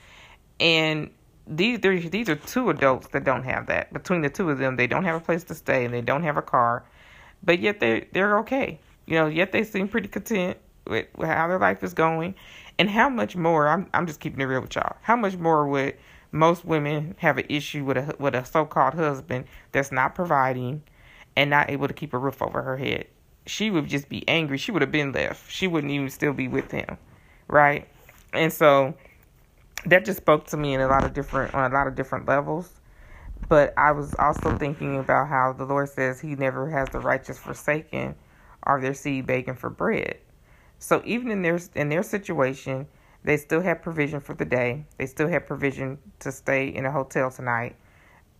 and 0.60 1.10
these 1.46 1.80
these 1.80 2.28
are 2.28 2.36
two 2.36 2.70
adults 2.70 3.08
that 3.08 3.24
don't 3.24 3.44
have 3.44 3.66
that. 3.66 3.92
Between 3.92 4.20
the 4.20 4.28
two 4.28 4.50
of 4.50 4.58
them, 4.58 4.76
they 4.76 4.86
don't 4.86 5.04
have 5.04 5.16
a 5.16 5.24
place 5.24 5.42
to 5.44 5.54
stay 5.54 5.84
and 5.84 5.92
they 5.92 6.02
don't 6.02 6.22
have 6.22 6.36
a 6.36 6.42
car, 6.42 6.84
but 7.42 7.58
yet 7.58 7.80
they 7.80 8.06
they're 8.12 8.38
okay. 8.40 8.78
You 9.06 9.14
know, 9.14 9.26
yet 9.26 9.52
they 9.52 9.64
seem 9.64 9.88
pretty 9.88 10.08
content 10.08 10.58
with, 10.86 11.06
with 11.16 11.28
how 11.28 11.48
their 11.48 11.58
life 11.58 11.82
is 11.82 11.94
going, 11.94 12.34
and 12.78 12.90
how 12.90 13.08
much 13.08 13.36
more. 13.36 13.68
I'm 13.68 13.88
I'm 13.94 14.06
just 14.06 14.20
keeping 14.20 14.40
it 14.40 14.44
real 14.44 14.60
with 14.60 14.76
y'all. 14.76 14.96
How 15.00 15.16
much 15.16 15.36
more 15.36 15.66
would 15.66 15.96
most 16.30 16.64
women 16.66 17.14
have 17.18 17.38
an 17.38 17.46
issue 17.48 17.84
with 17.84 17.96
a 17.96 18.14
with 18.18 18.34
a 18.34 18.44
so-called 18.44 18.94
husband 18.94 19.46
that's 19.72 19.90
not 19.90 20.14
providing 20.14 20.82
and 21.38 21.48
not 21.50 21.70
able 21.70 21.86
to 21.86 21.94
keep 21.94 22.12
a 22.12 22.18
roof 22.18 22.42
over 22.42 22.62
her 22.62 22.76
head? 22.76 23.06
She 23.46 23.70
would 23.70 23.86
just 23.86 24.08
be 24.08 24.28
angry. 24.28 24.58
She 24.58 24.72
would 24.72 24.82
have 24.82 24.92
been 24.92 25.12
left. 25.12 25.50
She 25.50 25.68
wouldn't 25.68 25.92
even 25.92 26.10
still 26.10 26.32
be 26.32 26.48
with 26.48 26.70
him, 26.72 26.98
right? 27.46 27.88
And 28.32 28.52
so 28.52 28.94
that 29.86 30.04
just 30.04 30.18
spoke 30.18 30.48
to 30.48 30.56
me 30.56 30.74
in 30.74 30.80
a 30.80 30.88
lot 30.88 31.04
of 31.04 31.14
different 31.14 31.54
on 31.54 31.70
a 31.70 31.74
lot 31.74 31.86
of 31.86 31.94
different 31.94 32.26
levels. 32.26 32.72
But 33.48 33.72
I 33.78 33.92
was 33.92 34.14
also 34.18 34.58
thinking 34.58 34.98
about 34.98 35.28
how 35.28 35.52
the 35.52 35.64
Lord 35.64 35.88
says 35.88 36.20
He 36.20 36.34
never 36.34 36.68
has 36.70 36.88
the 36.88 36.98
righteous 36.98 37.38
forsaken 37.38 38.16
or 38.66 38.80
their 38.80 38.94
seed 38.94 39.26
begging 39.26 39.54
for 39.54 39.70
bread. 39.70 40.18
So 40.80 41.00
even 41.04 41.30
in 41.30 41.42
their 41.42 41.60
in 41.74 41.88
their 41.88 42.02
situation, 42.02 42.88
they 43.24 43.36
still 43.36 43.60
have 43.60 43.80
provision 43.80 44.20
for 44.20 44.34
the 44.34 44.44
day. 44.44 44.86
They 44.98 45.06
still 45.06 45.28
have 45.28 45.46
provision 45.46 45.98
to 46.20 46.32
stay 46.32 46.68
in 46.68 46.84
a 46.84 46.90
hotel 46.90 47.30
tonight. 47.30 47.76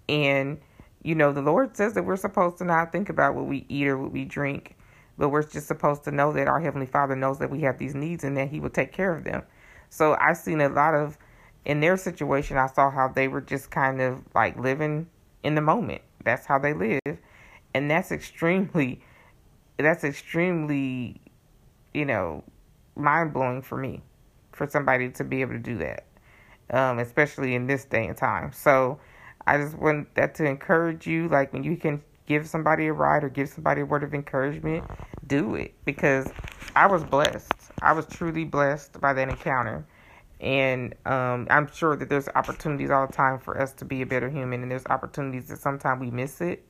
And 0.09 0.59
you 1.03 1.15
know, 1.15 1.33
the 1.33 1.43
Lord 1.43 1.77
says 1.77 1.95
that 1.95 2.05
we're 2.05 2.17
supposed 2.17 2.59
to 2.59 2.65
not 2.65 2.93
think 2.93 3.09
about 3.09 3.35
what 3.35 3.47
we 3.47 3.65
eat 3.69 3.87
or 3.87 3.99
what 3.99 4.13
we 4.13 4.25
drink, 4.25 4.77
but 5.17 5.29
we're 5.31 5.43
just 5.43 5.67
supposed 5.67 6.05
to 6.05 6.11
know 6.11 6.33
that 6.33 6.49
our 6.49 6.61
Heavenly 6.61 6.87
Father 6.87 7.17
knows 7.17 7.39
that 7.39 7.51
we 7.51 7.61
have 7.63 7.79
these 7.79 7.95
needs 7.95 8.25
and 8.25 8.37
that 8.37 8.49
He 8.49 8.61
will 8.61 8.71
take 8.71 8.93
care 8.93 9.15
of 9.15 9.25
them. 9.25 9.43
So 9.91 10.17
I've 10.21 10.37
seen 10.37 10.61
a 10.61 10.69
lot 10.69 10.95
of 10.95 11.19
in 11.65 11.81
their 11.81 11.97
situation, 11.97 12.57
I 12.57 12.67
saw 12.67 12.91
how 12.91 13.09
they 13.09 13.29
were 13.29 13.43
just 13.43 13.71
kind 13.71 14.01
of 14.01 14.23
like 14.35 14.59
living 14.59 15.07
in 15.43 15.55
the 15.55 15.61
moment. 15.61 16.03
That's 16.25 16.47
how 16.47 16.59
they 16.59 16.73
live. 16.73 17.19
And 17.75 17.91
that's 17.91 18.11
extremely, 18.11 19.03
that's 19.77 20.03
extremely, 20.03 21.21
you 21.93 22.07
know, 22.07 22.43
mind 22.97 23.33
blowing 23.33 23.63
for 23.63 23.77
me, 23.77 24.03
for 24.53 24.67
somebody 24.67 25.11
to 25.11 25.25
be 25.25 25.43
able 25.43 25.53
to 25.53 25.59
do 25.59 25.79
that, 25.79 26.07
um, 26.71 26.99
especially 26.99 27.55
in 27.55 27.67
this 27.67 27.85
day 27.85 28.07
and 28.07 28.17
time. 28.17 28.51
So 28.53 28.99
I 29.49 29.57
just 29.57 29.79
want 29.79 30.15
that 30.15 30.35
to 30.37 30.45
encourage 30.45 31.07
you. 31.07 31.27
Like 31.29 31.55
when 31.55 31.65
you 31.65 31.77
can 31.77 32.03
give 32.27 32.47
somebody 32.47 32.87
a 32.87 32.93
ride 32.93 33.25
or 33.25 33.31
give 33.31 33.49
somebody 33.49 33.81
a 33.81 33.87
word 33.87 34.05
of 34.05 34.13
encouragement, 34.13 34.85
do 35.27 35.55
it 35.55 35.73
because 35.87 36.31
I 36.77 36.87
was 36.87 37.03
blessed. 37.03 37.51
I 37.81 37.93
was 37.93 38.05
truly 38.07 38.45
blessed 38.45 39.01
by 39.01 39.15
that 39.15 39.29
encounter. 39.31 39.87
And 40.39 40.95
um, 41.07 41.47
I'm 41.49 41.73
sure 41.73 41.97
that 41.97 42.11
there's 42.11 42.29
opportunities 42.35 42.91
all 42.91 43.07
the 43.07 43.13
time 43.13 43.39
for 43.39 43.59
us 43.59 43.73
to 43.75 43.87
be 43.87 44.03
a 44.03 44.07
better 44.07 44.29
human, 44.29 44.63
and 44.63 44.71
there's 44.71 44.87
opportunities 44.87 45.49
that 45.49 45.59
sometimes 45.59 46.01
we 46.01 46.11
miss 46.11 46.43
it 46.43 46.65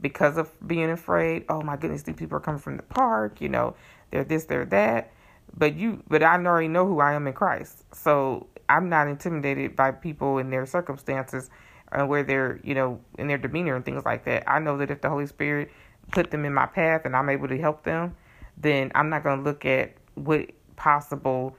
because 0.00 0.36
of 0.36 0.50
being 0.68 0.90
afraid. 0.90 1.46
Oh 1.48 1.62
my 1.62 1.76
goodness, 1.76 2.02
these 2.02 2.14
people 2.14 2.36
are 2.36 2.40
coming 2.40 2.60
from 2.60 2.76
the 2.76 2.82
park. 2.82 3.40
You 3.40 3.48
know, 3.48 3.74
they're 4.10 4.22
this, 4.22 4.44
they're 4.44 4.66
that. 4.66 5.12
But 5.56 5.76
you, 5.76 6.02
but 6.08 6.22
I 6.22 6.36
already 6.36 6.68
know 6.68 6.86
who 6.86 7.00
I 7.00 7.14
am 7.14 7.26
in 7.26 7.32
Christ, 7.32 7.84
so 7.94 8.46
I'm 8.68 8.88
not 8.88 9.08
intimidated 9.08 9.74
by 9.74 9.92
people 9.92 10.38
and 10.38 10.52
their 10.52 10.66
circumstances 10.66 11.50
and 11.94 12.08
where 12.08 12.22
they're, 12.22 12.60
you 12.62 12.74
know, 12.74 13.00
in 13.18 13.28
their 13.28 13.38
demeanor 13.38 13.76
and 13.76 13.84
things 13.84 14.04
like 14.04 14.24
that. 14.24 14.48
I 14.50 14.58
know 14.58 14.78
that 14.78 14.90
if 14.90 15.00
the 15.00 15.08
Holy 15.08 15.26
Spirit 15.26 15.70
put 16.10 16.30
them 16.30 16.44
in 16.44 16.54
my 16.54 16.66
path 16.66 17.02
and 17.04 17.16
I'm 17.16 17.28
able 17.28 17.48
to 17.48 17.58
help 17.58 17.84
them, 17.84 18.16
then 18.56 18.92
I'm 18.94 19.08
not 19.08 19.22
going 19.22 19.38
to 19.38 19.44
look 19.44 19.64
at 19.64 19.94
what 20.14 20.50
possible 20.76 21.56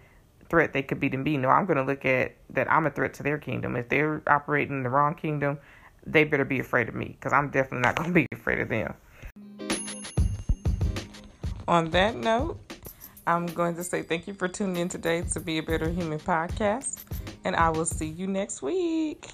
threat 0.49 0.73
they 0.73 0.83
could 0.83 0.99
be 0.99 1.09
to 1.09 1.17
me. 1.17 1.37
No, 1.37 1.49
I'm 1.49 1.65
going 1.65 1.77
to 1.77 1.83
look 1.83 2.05
at 2.05 2.35
that 2.51 2.71
I'm 2.71 2.85
a 2.85 2.91
threat 2.91 3.13
to 3.15 3.23
their 3.23 3.37
kingdom. 3.37 3.75
If 3.75 3.89
they're 3.89 4.21
operating 4.27 4.77
in 4.77 4.83
the 4.83 4.89
wrong 4.89 5.15
kingdom, 5.15 5.57
they 6.05 6.23
better 6.23 6.45
be 6.45 6.59
afraid 6.59 6.89
of 6.89 6.95
me 6.95 7.17
because 7.19 7.33
I'm 7.33 7.49
definitely 7.49 7.79
not 7.79 7.95
going 7.97 8.09
to 8.09 8.13
be 8.13 8.27
afraid 8.31 8.59
of 8.59 8.69
them. 8.69 8.93
On 11.67 11.89
that 11.91 12.15
note, 12.15 12.59
I'm 13.25 13.45
going 13.45 13.75
to 13.77 13.83
say 13.83 14.01
thank 14.01 14.27
you 14.27 14.33
for 14.33 14.47
tuning 14.47 14.75
in 14.77 14.89
today 14.89 15.21
to 15.21 15.39
Be 15.39 15.57
a 15.57 15.63
Better 15.63 15.89
Human 15.89 16.19
podcast, 16.19 17.03
and 17.45 17.55
I 17.55 17.69
will 17.69 17.85
see 17.85 18.07
you 18.07 18.27
next 18.27 18.61
week. 18.61 19.29